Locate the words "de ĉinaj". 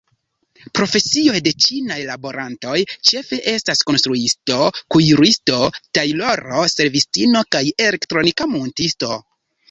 1.47-1.97